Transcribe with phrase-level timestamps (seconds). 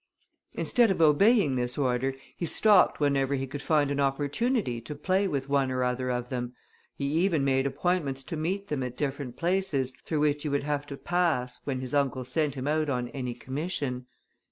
[0.55, 5.27] Instead of obeying this order, he stopped whenever he could find an opportunity, to play
[5.27, 6.53] with one or other of them;
[6.95, 10.87] he even made appointments to meet them at different places, through which he would have
[10.87, 14.07] to pass, when his uncle sent him out on any commission.